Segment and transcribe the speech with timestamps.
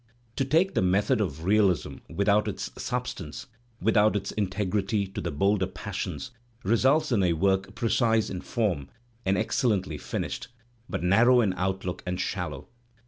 [0.37, 3.45] To take the C\^ method of realism without its substance,
[3.79, 6.31] without its integrity / to the bolder passions,
[6.63, 8.89] results in a work precise in form
[9.27, 10.47] and excellently finished,
[10.89, 12.67] but narrow in outlook and shallow.